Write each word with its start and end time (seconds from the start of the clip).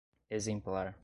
exemplar 0.29 0.95